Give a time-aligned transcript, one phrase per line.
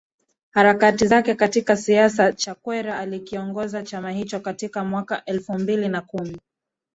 [0.51, 6.39] Harakati zake katika siasa Chakwera alikiongoza chama hicho katika mwaka elfu mbili na kumi